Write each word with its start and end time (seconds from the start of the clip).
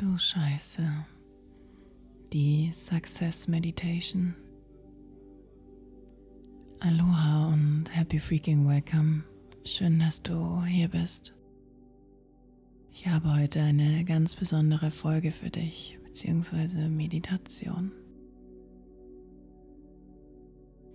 Du 0.00 0.16
Scheiße. 0.16 0.82
Die 2.32 2.70
Success 2.72 3.48
Meditation. 3.48 4.34
Aloha 6.78 7.48
und 7.48 7.84
happy 7.94 8.18
freaking 8.18 8.66
welcome. 8.66 9.24
Schön, 9.62 9.98
dass 9.98 10.22
du 10.22 10.64
hier 10.64 10.88
bist. 10.88 11.34
Ich 12.90 13.08
habe 13.08 13.34
heute 13.34 13.60
eine 13.60 14.06
ganz 14.06 14.36
besondere 14.36 14.90
Folge 14.90 15.32
für 15.32 15.50
dich, 15.50 15.98
beziehungsweise 16.02 16.88
Meditation. 16.88 17.92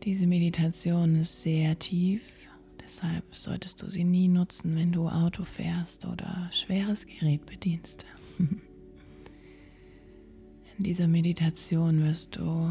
Diese 0.02 0.26
Meditation 0.26 1.14
ist 1.14 1.44
sehr 1.44 1.78
tief, 1.78 2.24
deshalb 2.84 3.36
solltest 3.36 3.84
du 3.84 3.90
sie 3.92 4.04
nie 4.04 4.30
nutzen, 4.30 4.76
wenn 4.76 4.92
du 4.92 5.08
Auto 5.10 5.44
fährst 5.44 6.06
oder 6.06 6.50
schweres 6.52 7.06
Gerät 7.06 7.46
bedienst. 7.46 8.08
In 10.78 10.84
dieser 10.84 11.08
Meditation 11.08 12.04
wirst 12.04 12.36
du 12.36 12.70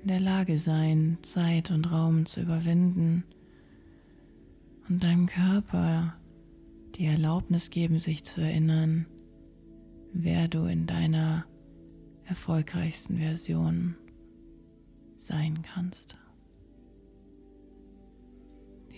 in 0.00 0.08
der 0.08 0.20
Lage 0.20 0.58
sein, 0.58 1.18
Zeit 1.20 1.70
und 1.70 1.90
Raum 1.90 2.24
zu 2.24 2.40
überwinden 2.40 3.24
und 4.88 5.04
deinem 5.04 5.26
Körper 5.26 6.16
die 6.94 7.04
Erlaubnis 7.04 7.68
geben, 7.68 7.98
sich 7.98 8.24
zu 8.24 8.40
erinnern, 8.40 9.06
wer 10.14 10.48
du 10.48 10.64
in 10.64 10.86
deiner 10.86 11.44
erfolgreichsten 12.24 13.18
Version 13.18 13.96
sein 15.14 15.60
kannst. 15.60 16.18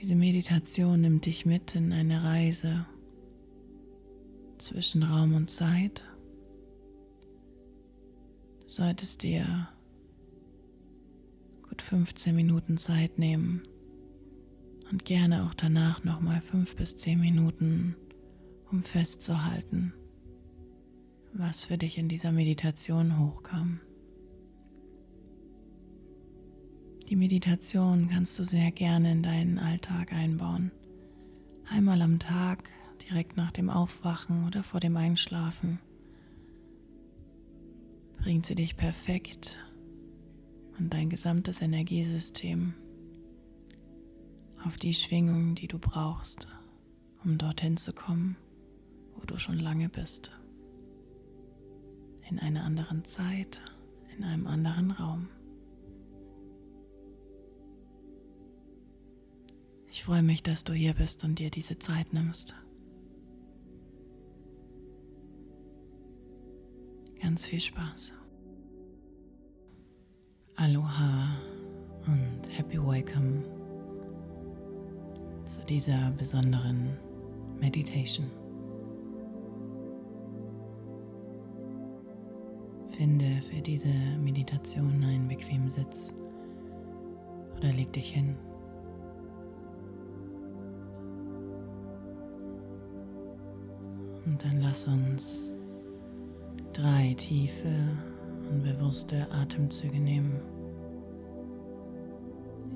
Diese 0.00 0.14
Meditation 0.14 1.00
nimmt 1.00 1.27
dich 1.27 1.45
mit 1.45 1.75
in 1.75 1.92
eine 1.92 2.23
Reise 2.23 2.86
zwischen 4.59 5.02
Raum 5.02 5.34
und 5.34 5.50
Zeit 5.50 6.05
solltest 8.69 9.23
dir 9.23 9.67
gut 11.67 11.81
15 11.81 12.37
Minuten 12.37 12.77
Zeit 12.77 13.19
nehmen 13.19 13.62
und 14.91 15.06
gerne 15.06 15.45
auch 15.45 15.55
danach 15.55 16.05
nochmal 16.05 16.42
5 16.42 16.77
bis 16.77 16.97
10 16.97 17.19
Minuten, 17.19 17.97
um 18.70 18.83
festzuhalten, 18.83 19.95
was 21.33 21.65
für 21.65 21.79
dich 21.79 21.97
in 21.97 22.09
dieser 22.09 22.31
Meditation 22.31 23.19
hochkam. 23.19 23.81
Die 27.09 27.17
Meditation 27.17 28.11
kannst 28.11 28.39
du 28.39 28.45
sehr 28.45 28.70
gerne 28.70 29.12
in 29.12 29.23
deinen 29.23 29.59
Alltag 29.59 30.12
einbauen. 30.12 30.73
Einmal 31.70 32.03
am 32.03 32.19
Tag, 32.19 32.69
direkt 33.09 33.39
nach 33.39 33.51
dem 33.51 33.70
Aufwachen 33.70 34.47
oder 34.47 34.62
vor 34.62 34.81
dem 34.81 34.97
Einschlafen 34.98 35.79
bringt 38.19 38.47
sie 38.47 38.55
dich 38.55 38.77
perfekt 38.77 39.58
und 40.78 40.92
dein 40.92 41.08
gesamtes 41.08 41.62
Energiesystem 41.62 42.74
auf 44.64 44.77
die 44.77 44.94
Schwingung, 44.94 45.55
die 45.55 45.69
du 45.69 45.78
brauchst, 45.78 46.48
um 47.24 47.39
dorthin 47.39 47.77
zu 47.77 47.92
kommen, 47.92 48.36
wo 49.14 49.24
du 49.24 49.39
schon 49.39 49.58
lange 49.58 49.89
bist. 49.89 50.33
In 52.28 52.39
einer 52.39 52.64
anderen 52.64 53.05
Zeit, 53.05 53.62
in 54.16 54.24
einem 54.24 54.46
anderen 54.46 54.91
Raum. 54.91 55.28
Ich 59.86 60.05
freue 60.05 60.22
mich, 60.22 60.42
dass 60.42 60.64
du 60.64 60.74
hier 60.74 60.94
bist 60.94 61.24
und 61.24 61.39
dir 61.39 61.50
diese 61.50 61.78
Zeit 61.78 62.12
nimmst. 62.12 62.55
Ganz 67.29 67.45
viel 67.45 67.61
Spaß. 67.61 68.15
Aloha 70.57 71.37
und 72.07 72.41
Happy 72.57 72.79
Welcome 72.79 73.43
zu 75.45 75.63
dieser 75.67 76.11
besonderen 76.13 76.97
Meditation. 77.61 78.30
Finde 82.97 83.42
für 83.42 83.61
diese 83.61 83.92
Meditation 84.25 85.05
einen 85.05 85.29
bequemen 85.29 85.69
Sitz 85.69 86.14
oder 87.58 87.75
leg 87.75 87.92
dich 87.92 88.11
hin. 88.11 88.39
Und 94.25 94.42
dann 94.42 94.63
lass 94.63 94.89
uns 94.89 95.58
drei 96.78 97.14
tiefe 97.14 97.74
und 98.50 98.62
bewusste 98.62 99.27
Atemzüge 99.33 99.98
nehmen. 99.98 100.40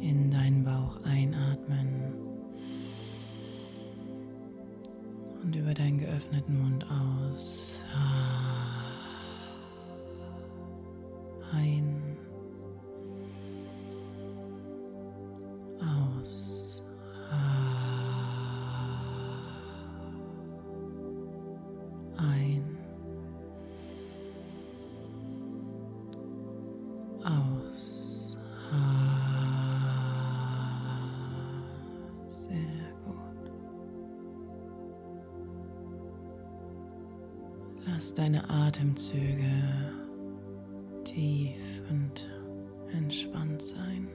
In 0.00 0.30
deinen 0.30 0.64
Bauch 0.64 0.98
einatmen 1.04 2.14
und 5.42 5.54
über 5.54 5.72
deinen 5.72 5.98
geöffneten 5.98 6.60
Mund 6.60 6.84
aus. 6.90 7.84
Ein. 7.94 8.51
Lass 38.12 38.24
deine 38.24 38.50
Atemzüge 38.50 39.54
tief 41.02 41.82
und 41.88 42.28
entspannt 42.92 43.62
sein. 43.62 44.06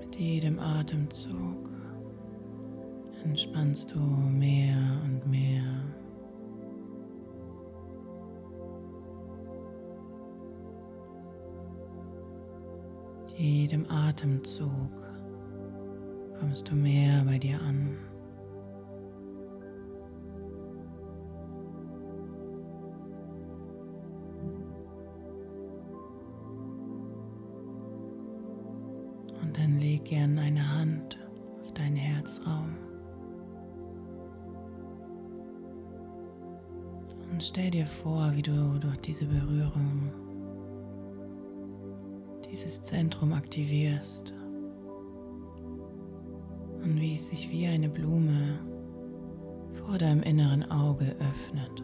Mit 0.00 0.16
jedem 0.16 0.58
Atemzug 0.58 1.68
entspannst 3.22 3.94
du 3.94 4.00
mehr 4.00 4.78
und 5.04 5.26
mehr. 5.26 5.62
jedem 13.36 13.84
Atemzug 13.90 14.70
kommst 16.40 16.70
du 16.70 16.74
mehr 16.74 17.22
bei 17.26 17.38
dir 17.38 17.60
an. 17.60 17.98
Dann 29.56 29.78
leg 29.78 30.04
gern 30.04 30.38
eine 30.38 30.78
Hand 30.78 31.18
auf 31.60 31.72
deinen 31.72 31.96
Herzraum. 31.96 32.76
Und 37.30 37.42
stell 37.42 37.70
dir 37.70 37.86
vor, 37.86 38.32
wie 38.34 38.42
du 38.42 38.78
durch 38.78 38.98
diese 38.98 39.26
Berührung 39.26 40.10
dieses 42.50 42.82
Zentrum 42.82 43.32
aktivierst 43.32 44.32
und 46.82 47.00
wie 47.00 47.14
es 47.14 47.28
sich 47.28 47.50
wie 47.50 47.66
eine 47.66 47.88
Blume 47.88 48.58
vor 49.72 49.98
deinem 49.98 50.22
inneren 50.22 50.70
Auge 50.70 51.16
öffnet. 51.20 51.82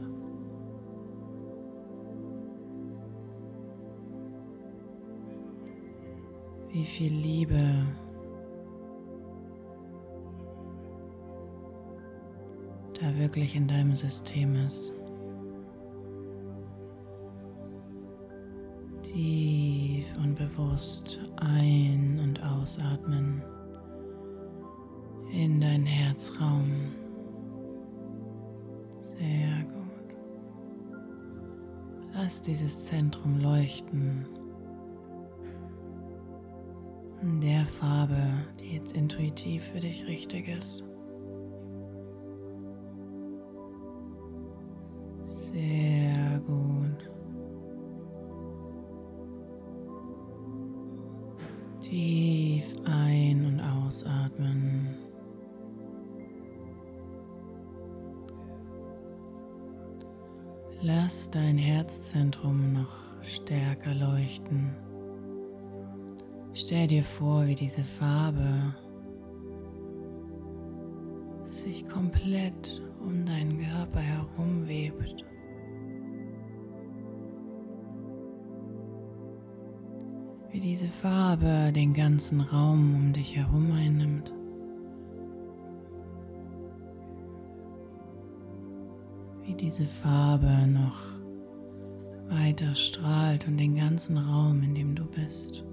Wie 6.72 6.86
viel 6.86 7.12
Liebe 7.12 7.86
da 13.02 13.18
wirklich 13.18 13.56
in 13.56 13.66
deinem 13.66 13.94
System 13.94 14.54
ist. 14.54 14.94
Tief 19.02 20.06
und 20.16 20.34
bewusst 20.34 21.20
ein- 21.36 22.20
und 22.22 22.42
ausatmen 22.42 23.42
in 25.32 25.60
deinen 25.60 25.86
Herzraum. 25.86 26.92
Sehr 28.98 29.64
gut. 29.64 30.16
Lass 32.14 32.42
dieses 32.42 32.86
Zentrum 32.86 33.40
leuchten 33.40 34.26
der 37.42 37.66
Farbe, 37.66 38.22
die 38.60 38.76
jetzt 38.76 38.96
intuitiv 38.96 39.64
für 39.64 39.80
dich 39.80 40.06
richtig 40.06 40.46
ist. 40.46 40.84
Sehr 45.24 46.40
gut. 46.46 47.10
Tief 51.80 52.76
ein- 52.84 53.44
und 53.44 53.60
ausatmen. 53.60 54.96
Lass 60.80 61.28
dein 61.30 61.58
Herzzentrum 61.58 62.72
noch 62.72 63.22
stärker 63.22 63.94
leuchten. 63.94 64.76
Stell 66.64 66.86
dir 66.86 67.02
vor, 67.02 67.48
wie 67.48 67.56
diese 67.56 67.82
Farbe 67.82 68.76
sich 71.44 71.88
komplett 71.88 72.80
um 73.00 73.26
deinen 73.26 73.58
Körper 73.58 73.98
herum 73.98 74.68
webt. 74.68 75.24
Wie 80.52 80.60
diese 80.60 80.86
Farbe 80.86 81.72
den 81.72 81.94
ganzen 81.94 82.40
Raum 82.40 82.94
um 82.94 83.12
dich 83.12 83.34
herum 83.34 83.72
einnimmt. 83.72 84.32
Wie 89.42 89.54
diese 89.54 89.84
Farbe 89.84 90.68
noch 90.68 91.06
weiter 92.28 92.76
strahlt 92.76 93.48
und 93.48 93.56
den 93.56 93.74
ganzen 93.74 94.16
Raum, 94.16 94.62
in 94.62 94.76
dem 94.76 94.94
du 94.94 95.04
bist, 95.06 95.64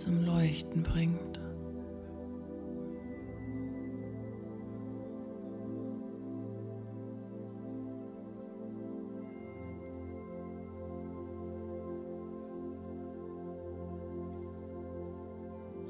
zum 0.00 0.24
Leuchten 0.24 0.82
bringt. 0.82 1.38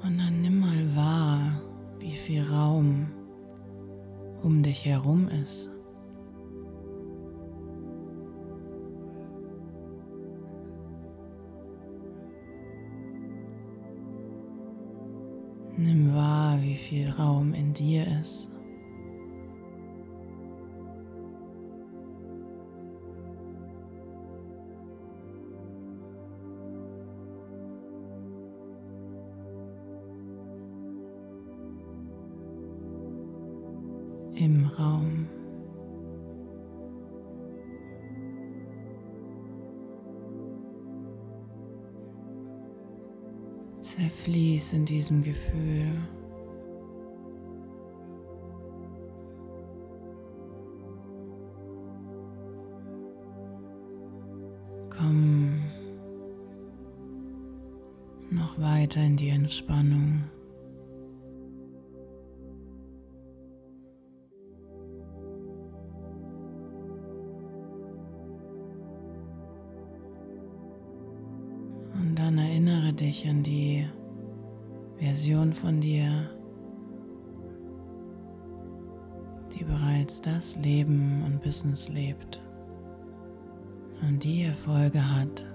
Und 0.03 0.19
dann 0.19 0.41
nimm 0.41 0.59
mal 0.59 0.97
wahr, 0.97 1.63
wie 2.01 2.17
viel 2.17 2.43
Raum 2.43 3.13
um 4.43 4.65
dich 4.65 4.87
herum 4.87 5.29
ist. 5.41 5.71
Viel 16.91 17.09
Raum 17.09 17.55
in 17.55 17.73
dir 17.73 18.05
ist. 18.21 18.51
Im 34.35 34.67
Raum. 34.67 35.29
Zerfließ 43.79 44.73
in 44.73 44.87
diesem 44.87 45.23
Gefühl. 45.23 45.93
Weiter 58.91 59.07
in 59.07 59.17
die 59.17 59.29
Entspannung. 59.29 60.25
Und 71.95 72.19
dann 72.19 72.39
erinnere 72.39 72.93
dich 72.93 73.29
an 73.29 73.43
die 73.43 73.87
Version 74.97 75.53
von 75.53 75.81
dir, 75.81 76.29
die 79.53 79.65
bereits 79.65 80.21
das 80.21 80.57
Leben 80.57 81.23
und 81.25 81.43
Business 81.43 81.89
lebt 81.89 82.43
und 84.03 84.25
die 84.25 84.43
Erfolge 84.43 85.01
hat, 85.15 85.47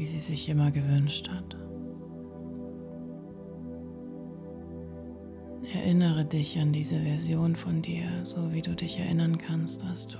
die 0.00 0.06
sie 0.06 0.18
sich 0.18 0.48
immer 0.48 0.70
gewünscht 0.70 1.28
hat. 1.28 1.58
Erinnere 5.74 6.24
dich 6.24 6.58
an 6.58 6.72
diese 6.72 6.98
Version 7.00 7.54
von 7.54 7.82
dir, 7.82 8.08
so 8.22 8.50
wie 8.50 8.62
du 8.62 8.74
dich 8.74 8.98
erinnern 8.98 9.36
kannst, 9.36 9.82
dass 9.82 10.08
du 10.08 10.18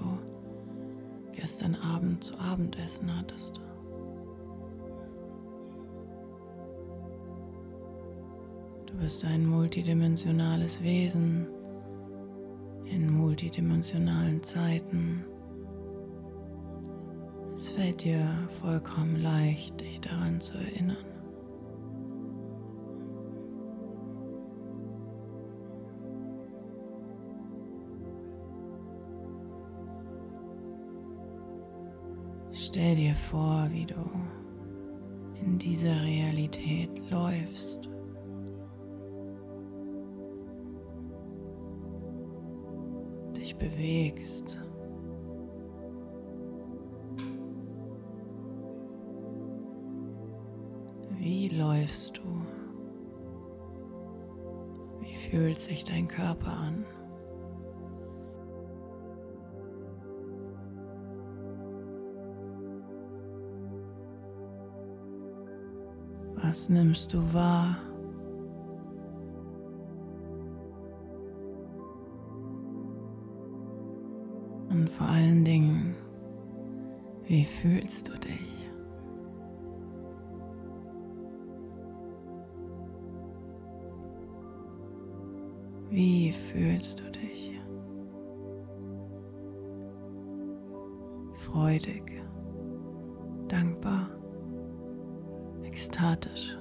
gestern 1.33 1.77
Abend 1.77 2.23
zu 2.23 2.39
Abendessen 2.39 3.17
hattest. 3.17 3.63
Du 8.85 8.95
bist 8.99 9.25
ein 9.25 9.47
multidimensionales 9.47 10.83
Wesen 10.83 11.47
in 12.85 13.11
multidimensionalen 13.11 14.43
Zeiten. 14.43 15.25
Es 17.61 17.69
fällt 17.69 18.05
dir 18.05 18.27
vollkommen 18.63 19.17
leicht, 19.17 19.83
dich 19.83 20.01
daran 20.01 20.41
zu 20.41 20.57
erinnern. 20.57 20.97
Stell 32.51 32.95
dir 32.95 33.13
vor, 33.13 33.69
wie 33.71 33.85
du 33.85 34.11
in 35.45 35.59
dieser 35.59 36.01
Realität 36.01 36.99
läufst. 37.11 37.91
Dich 43.37 43.55
bewegst. 43.57 44.63
Wie 51.91 51.93
läufst 51.93 52.19
du? 52.19 52.23
Wie 55.01 55.15
fühlt 55.15 55.61
sich 55.61 55.85
dein 55.85 56.07
Körper 56.07 56.53
an? 56.53 56.85
Was 66.37 66.71
nimmst 66.71 67.13
du 67.13 67.35
wahr? 67.35 67.77
Und 74.71 74.89
vor 74.89 75.09
allen 75.09 75.45
Dingen, 75.45 75.97
wie 77.27 77.45
fühlst 77.45 78.09
du 78.09 78.13
dich? 78.13 78.50
Freudig, 91.51 92.23
dankbar, 93.49 94.09
ekstatisch, 95.65 96.57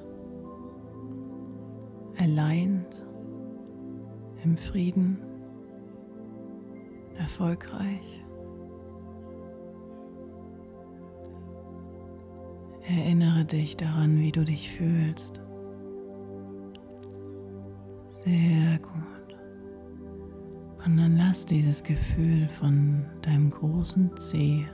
allein, 2.17 2.87
im 4.43 4.57
Frieden, 4.57 5.19
erfolgreich. 7.19 8.25
Erinnere 12.81 13.45
dich 13.45 13.77
daran, 13.77 14.17
wie 14.17 14.31
du 14.31 14.43
dich 14.43 14.71
fühlst. 14.71 15.39
Sehr 18.07 18.79
gut. 18.81 19.37
Und 20.83 20.97
dann 20.97 21.15
lass 21.15 21.45
dieses 21.45 21.83
Gefühl 21.83 22.49
von 22.49 23.05
deinem 23.21 23.51
großen 23.51 24.17
Zeh 24.17 24.65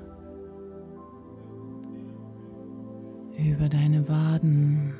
über 3.37 3.69
deine 3.69 4.07
Waden, 4.07 4.93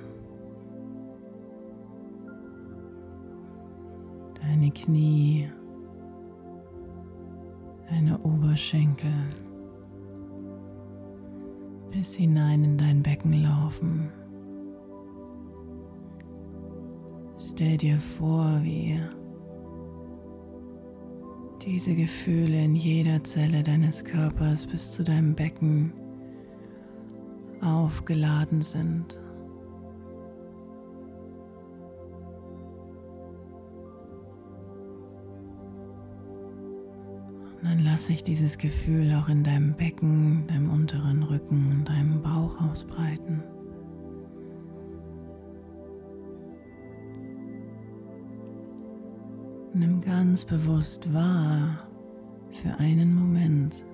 deine 4.42 4.72
Knie, 4.72 5.50
deine 7.90 8.20
Oberschenkel. 8.20 9.12
Bis 11.92 12.16
hinein 12.16 12.64
in 12.66 12.78
dein 12.78 13.02
Becken 13.02 13.42
laufen. 13.42 14.10
Stell 17.40 17.78
dir 17.78 18.00
vor, 18.00 18.60
wie 18.64 19.00
diese 21.66 21.96
Gefühle 21.96 22.66
in 22.66 22.76
jeder 22.76 23.24
Zelle 23.24 23.64
deines 23.64 24.04
Körpers 24.04 24.68
bis 24.68 24.92
zu 24.92 25.04
deinem 25.04 25.36
Becken 25.36 25.94
aufgeladen 27.66 28.62
sind. 28.62 29.20
Und 37.58 37.64
dann 37.64 37.80
lasse 37.80 38.14
ich 38.14 38.24
dieses 38.24 38.58
Gefühl 38.58 39.14
auch 39.16 39.28
in 39.28 39.44
deinem 39.44 39.74
Becken, 39.74 40.46
deinem 40.48 40.70
unteren 40.70 41.24
Rücken 41.24 41.72
und 41.72 41.90
deinem 41.90 42.22
Bauch 42.22 42.62
ausbreiten. 42.62 43.44
Nimm 49.74 50.00
ganz 50.00 50.46
bewusst 50.46 51.14
wahr 51.14 51.90
für 52.52 52.80
einen 52.80 53.14
Moment, 53.14 53.86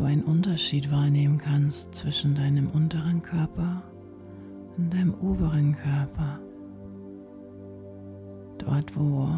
du 0.00 0.06
einen 0.06 0.24
Unterschied 0.24 0.90
wahrnehmen 0.90 1.36
kannst 1.36 1.94
zwischen 1.94 2.34
deinem 2.34 2.70
unteren 2.70 3.20
Körper 3.20 3.82
und 4.78 4.94
deinem 4.94 5.12
oberen 5.12 5.76
Körper. 5.76 6.40
Dort, 8.56 8.96
wo 8.96 9.28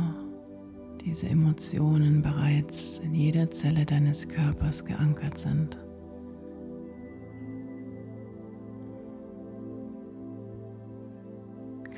diese 1.05 1.29
Emotionen 1.29 2.23
bereits 2.23 3.01
in 3.01 3.13
jeder 3.13 3.51
Zelle 3.51 3.85
deines 3.85 4.29
Körpers 4.29 4.85
geankert 4.85 5.37
sind. 5.37 5.81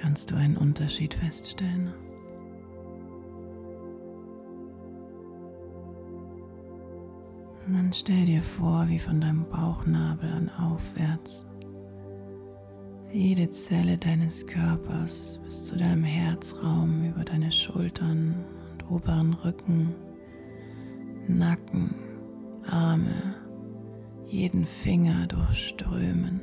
Kannst 0.01 0.31
du 0.31 0.37
einen 0.37 0.57
Unterschied 0.57 1.13
feststellen? 1.13 1.93
Dann 7.75 7.93
stell 7.93 8.25
dir 8.25 8.41
vor, 8.41 8.89
wie 8.89 9.01
von 9.01 9.21
deinem 9.21 9.49
Bauchnabel 9.49 10.31
an 10.31 10.49
aufwärts 10.49 11.45
jede 13.13 13.51
Zelle 13.51 13.99
deines 13.99 14.47
Körpers 14.47 15.41
bis 15.45 15.65
zu 15.65 15.77
deinem 15.77 16.05
Herzraum 16.05 17.05
über 17.05 17.25
deine 17.25 17.51
Schultern 17.51 18.45
und 18.73 18.89
oberen 18.89 19.35
Rücken, 19.35 19.93
Nacken, 21.27 21.97
Arme, 22.65 23.35
jeden 24.27 24.67
Finger 24.67 25.27
durchströmen. 25.27 26.41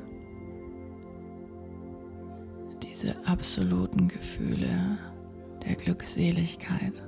Diese 2.84 3.16
absoluten 3.26 4.10
Gefühle 4.10 4.98
der 5.66 5.76
Glückseligkeit 5.76 7.02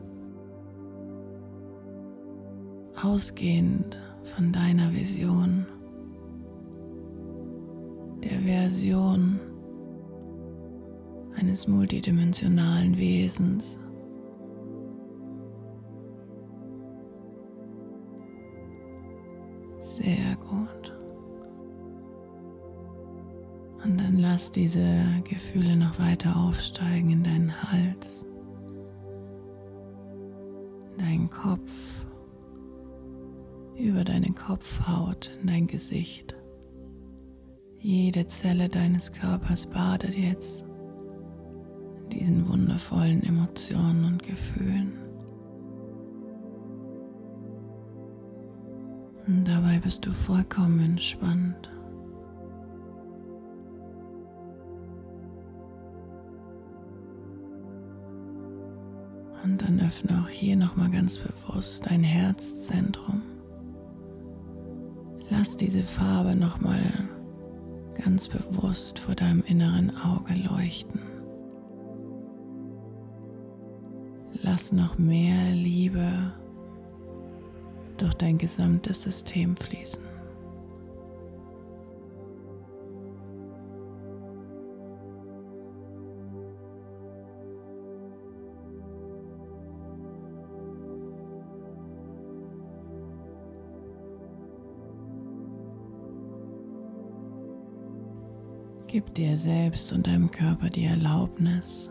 ausgehend 3.01 3.97
von 4.23 4.51
deiner 4.51 4.93
Vision, 4.93 5.65
der 8.23 8.39
Version 8.39 9.39
eines 11.35 11.67
multidimensionalen 11.67 12.97
Wesens. 12.97 13.79
Sehr 19.79 20.37
gut. 20.49 20.97
Und 23.83 23.99
dann 23.99 24.17
lass 24.17 24.51
diese 24.51 25.03
Gefühle 25.25 25.75
noch 25.75 25.99
weiter 25.99 26.37
aufsteigen 26.37 27.09
in 27.09 27.23
deinen 27.23 27.63
Hals, 27.63 28.25
in 30.91 30.97
deinen 30.97 31.29
Kopf 31.29 32.05
über 33.77 34.03
deine 34.03 34.31
Kopfhaut 34.31 35.31
in 35.41 35.47
dein 35.47 35.67
Gesicht. 35.67 36.35
Jede 37.77 38.25
Zelle 38.27 38.69
deines 38.69 39.11
Körpers 39.11 39.65
badet 39.65 40.15
jetzt 40.15 40.65
in 42.03 42.09
diesen 42.09 42.47
wundervollen 42.47 43.23
Emotionen 43.23 44.05
und 44.05 44.23
Gefühlen. 44.23 44.93
Und 49.27 49.47
dabei 49.47 49.79
bist 49.79 50.05
du 50.05 50.11
vollkommen 50.11 50.79
entspannt. 50.79 51.69
Und 59.43 59.61
dann 59.61 59.81
öffne 59.81 60.23
auch 60.23 60.29
hier 60.29 60.55
nochmal 60.55 60.89
ganz 60.89 61.17
bewusst 61.17 61.85
dein 61.85 62.03
Herzzentrum. 62.03 63.32
Lass 65.35 65.57
diese 65.57 65.81
Farbe 65.81 66.35
nochmal 66.35 66.83
ganz 67.95 68.27
bewusst 68.27 68.99
vor 68.99 69.15
deinem 69.15 69.41
inneren 69.41 69.91
Auge 69.97 70.35
leuchten. 70.35 71.01
Lass 74.43 74.71
noch 74.71 74.99
mehr 74.99 75.51
Liebe 75.55 76.33
durch 77.97 78.13
dein 78.13 78.37
gesamtes 78.37 79.01
System 79.01 79.55
fließen. 79.55 80.03
Gib 98.93 99.15
dir 99.15 99.39
selbst 99.39 99.91
und 99.91 100.05
deinem 100.05 100.29
Körper 100.29 100.69
die 100.69 100.85
Erlaubnis, 100.85 101.89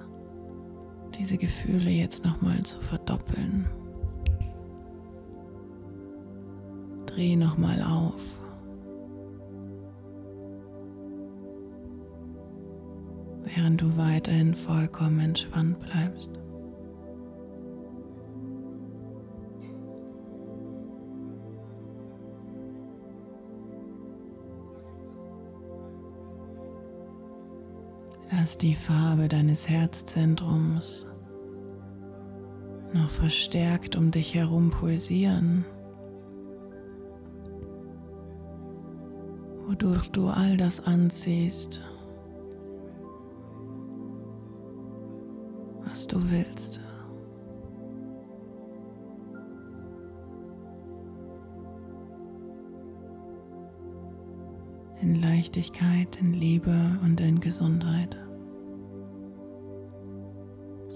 diese 1.19 1.37
Gefühle 1.37 1.91
jetzt 1.91 2.25
nochmal 2.25 2.63
zu 2.63 2.79
verdoppeln. 2.79 3.67
Dreh 7.07 7.35
nochmal 7.35 7.83
auf. 7.83 8.41
Während 13.43 13.81
du 13.81 13.97
weiterhin 13.97 14.55
vollkommen 14.55 15.19
entspannt 15.19 15.81
bleibst. 15.81 16.42
Lass 28.43 28.59
die 28.59 28.75
Farbe 28.75 29.29
deines 29.29 29.69
Herzzentrums 29.69 31.07
noch 32.93 33.09
verstärkt 33.09 33.95
um 33.95 34.11
dich 34.11 34.35
herum 34.35 34.71
pulsieren, 34.71 35.65
wodurch 39.65 40.09
du 40.09 40.27
all 40.27 40.57
das 40.57 40.85
anziehst, 40.85 41.83
was 45.85 46.09
du 46.09 46.19
willst. 46.33 46.81
in 55.01 55.21
Leichtigkeit, 55.21 56.17
in 56.21 56.33
Liebe 56.33 56.97
und 57.03 57.21
in 57.21 57.41
Gesundheit. 57.41 58.17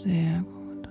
Sehr 0.07 0.45
gut. 0.45 0.89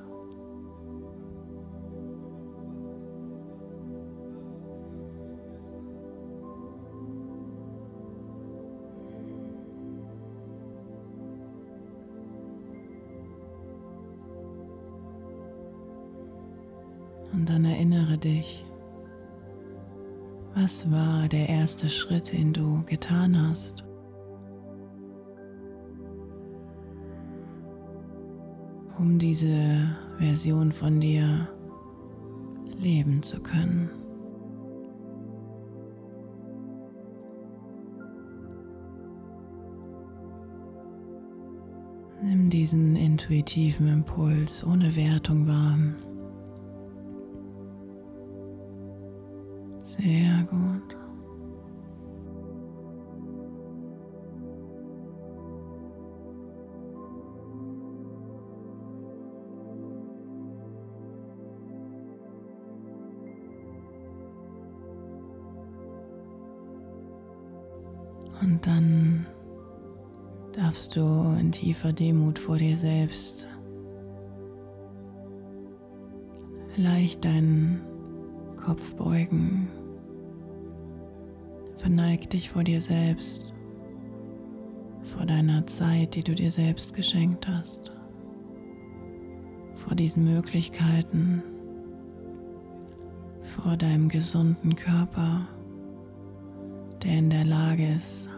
Und 17.31 17.47
dann 17.47 17.63
erinnere 17.63 18.17
dich, 18.17 18.65
was 20.55 20.91
war 20.91 21.29
der 21.29 21.47
erste 21.47 21.87
Schritt, 21.87 22.33
den 22.33 22.51
du 22.51 22.83
getan 22.85 23.49
hast? 23.49 23.85
um 28.97 29.17
diese 29.17 29.95
Version 30.17 30.71
von 30.71 30.99
dir 30.99 31.49
leben 32.79 33.21
zu 33.23 33.39
können. 33.41 33.89
Nimm 42.21 42.49
diesen 42.49 42.95
intuitiven 42.95 43.87
Impuls 43.87 44.65
ohne 44.65 44.95
Wertung 44.95 45.47
wahr. 45.47 45.77
Sehr 49.83 50.43
gut. 50.49 50.94
Dann 68.65 69.25
darfst 70.53 70.95
du 70.95 71.01
in 71.39 71.51
tiefer 71.51 71.93
Demut 71.93 72.39
vor 72.39 72.57
dir 72.57 72.77
selbst 72.77 73.47
leicht 76.77 77.23
deinen 77.23 77.81
Kopf 78.57 78.95
beugen. 78.95 79.67
Verneig 81.77 82.29
dich 82.29 82.49
vor 82.49 82.63
dir 82.63 82.81
selbst, 82.81 83.53
vor 85.03 85.25
deiner 85.25 85.65
Zeit, 85.67 86.15
die 86.15 86.23
du 86.23 86.33
dir 86.33 86.51
selbst 86.51 86.95
geschenkt 86.95 87.47
hast, 87.47 87.91
vor 89.75 89.95
diesen 89.95 90.23
Möglichkeiten, 90.23 91.43
vor 93.41 93.77
deinem 93.77 94.09
gesunden 94.09 94.75
Körper, 94.75 95.47
der 97.03 97.19
in 97.19 97.29
der 97.29 97.45
Lage 97.45 97.87
ist, 97.87 98.29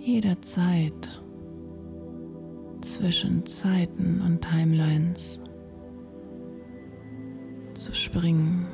jederzeit 0.00 1.22
zwischen 2.80 3.44
Zeiten 3.46 4.22
und 4.26 4.40
Timelines 4.40 5.40
zu 7.74 7.94
springen. 7.94 8.66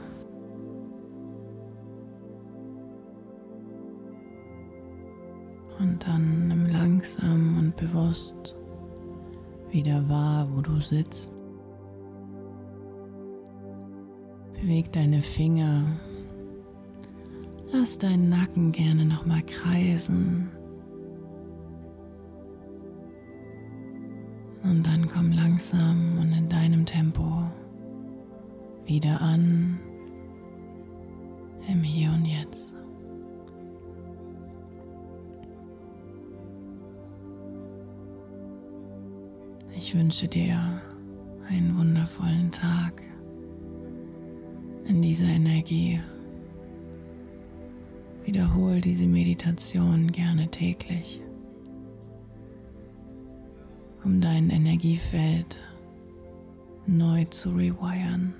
Und 5.78 6.06
dann 6.06 6.48
nimm 6.48 6.66
langsam 6.66 7.58
und 7.58 7.76
bewusst 7.76 8.56
wieder 9.70 10.08
wahr, 10.08 10.48
wo 10.54 10.62
du 10.62 10.80
sitzt. 10.80 11.32
Beweg 14.54 14.90
deine 14.92 15.20
Finger. 15.20 15.84
Lass 17.72 17.98
deinen 17.98 18.30
Nacken 18.30 18.72
gerne 18.72 19.04
nochmal 19.04 19.42
kreisen. 19.42 20.55
Und 24.68 24.84
dann 24.84 25.08
komm 25.08 25.30
langsam 25.30 26.18
und 26.18 26.32
in 26.32 26.48
deinem 26.48 26.84
Tempo 26.84 27.44
wieder 28.84 29.20
an 29.20 29.78
im 31.68 31.82
Hier 31.82 32.10
und 32.10 32.24
Jetzt. 32.24 32.74
Ich 39.76 39.94
wünsche 39.94 40.26
dir 40.26 40.58
einen 41.48 41.76
wundervollen 41.78 42.50
Tag 42.50 43.02
in 44.88 45.00
dieser 45.00 45.26
Energie. 45.26 46.00
Wiederhol 48.24 48.80
diese 48.80 49.06
Meditation 49.06 50.10
gerne 50.10 50.48
täglich, 50.48 51.22
um 54.06 54.20
dein 54.20 54.50
Energiefeld 54.50 55.58
neu 56.86 57.24
zu 57.24 57.50
rewiren. 57.50 58.34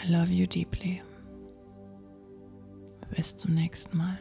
I 0.00 0.08
love 0.08 0.32
you 0.32 0.46
deeply. 0.46 1.02
Bis 3.10 3.36
zum 3.36 3.54
nächsten 3.54 3.96
Mal. 3.96 4.16